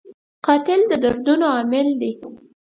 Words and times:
قاتل 0.45 0.81
د 0.87 0.91
دردونو 1.03 1.45
عامل 1.55 1.87
دی 2.01 2.11